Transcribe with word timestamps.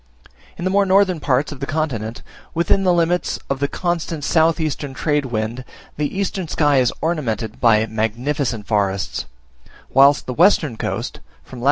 In 0.57 0.63
the 0.65 0.71
more 0.71 0.83
northern 0.87 1.19
parts 1.19 1.51
of 1.51 1.59
the 1.59 1.67
continent, 1.67 2.23
within 2.55 2.83
the 2.83 2.91
limits 2.91 3.37
of 3.51 3.59
the 3.59 3.67
constant 3.67 4.23
south 4.23 4.59
eastern 4.59 4.95
trade 4.95 5.25
wind, 5.25 5.63
the 5.95 6.17
eastern 6.17 6.47
side 6.47 6.81
is 6.81 6.93
ornamented 7.01 7.61
by 7.61 7.85
magnificent 7.85 8.65
forests; 8.65 9.27
whilst 9.91 10.25
the 10.25 10.33
western 10.33 10.75
coast, 10.75 11.19
from 11.43 11.59
lat. 11.59 11.59